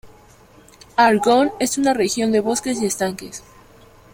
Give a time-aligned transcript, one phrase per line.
[0.97, 3.43] Argonne es una región de bosques y estanques.